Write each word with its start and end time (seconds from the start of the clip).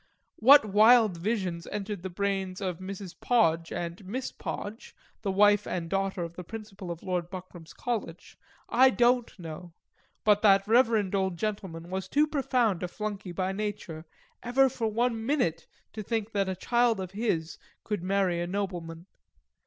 What 0.37 0.65
wild 0.65 1.15
visions 1.17 1.67
entered 1.67 2.01
the 2.01 2.09
brains 2.09 2.59
of 2.59 2.79
Mrs. 2.79 3.13
Podge 3.21 3.71
and 3.71 4.03
Miss 4.03 4.31
Podge, 4.31 4.95
the 5.21 5.29
wife 5.31 5.67
and 5.67 5.91
daughter 5.91 6.23
of 6.23 6.33
the 6.33 6.43
Principal 6.43 6.89
of 6.89 7.03
Lord 7.03 7.29
Buckram's 7.29 7.71
College, 7.71 8.35
I 8.67 8.89
don't 8.89 9.37
know, 9.37 9.73
but 10.23 10.41
that 10.41 10.67
reverend 10.67 11.13
old 11.13 11.37
gentleman 11.37 11.91
was 11.91 12.07
too 12.07 12.25
profound 12.25 12.81
a 12.81 12.87
flunkey 12.87 13.31
by 13.31 13.51
nature 13.51 14.07
ever 14.41 14.69
for 14.69 14.87
one 14.87 15.23
minute 15.23 15.67
to 15.93 16.01
think 16.01 16.31
that 16.31 16.49
a 16.49 16.55
child 16.55 16.99
of 16.99 17.11
his 17.11 17.59
could 17.83 18.01
marry 18.01 18.41
a 18.41 18.47
nobleman. 18.47 19.05